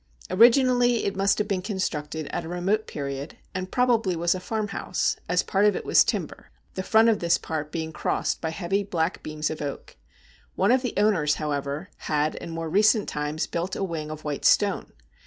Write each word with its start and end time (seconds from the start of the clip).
Originally 0.31 1.05
it 1.05 1.15
must 1.15 1.37
have 1.37 1.47
been 1.47 1.61
constructed 1.61 2.25
at 2.31 2.43
a 2.43 2.49
remote 2.49 2.87
period, 2.87 3.37
and 3.53 3.69
probably 3.71 4.15
was 4.15 4.33
a 4.33 4.39
farmhouse, 4.39 5.15
as 5.29 5.43
part 5.43 5.63
of 5.63 5.75
it 5.75 5.85
was 5.85 6.03
timber, 6.03 6.47
the 6.73 6.81
front 6.81 7.07
of 7.07 7.19
this 7.19 7.37
part 7.37 7.71
being 7.71 7.93
crossed 7.93 8.41
by 8.41 8.49
heavy 8.49 8.81
black 8.81 9.21
beams 9.21 9.51
of 9.51 9.61
oak. 9.61 9.97
One 10.55 10.71
of 10.71 10.81
the 10.81 10.95
owners, 10.97 11.35
however, 11.35 11.91
had 11.97 12.33
in 12.33 12.49
more 12.49 12.67
recent 12.67 13.09
times 13.09 13.45
built 13.45 13.75
a 13.75 13.83
wing 13.83 14.09
of 14.09 14.23
white 14.23 14.43
stone. 14.43 14.91